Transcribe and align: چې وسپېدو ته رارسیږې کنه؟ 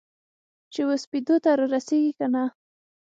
چې 0.73 0.81
وسپېدو 0.87 1.35
ته 1.43 1.51
رارسیږې 1.59 2.11
کنه؟ 2.19 2.43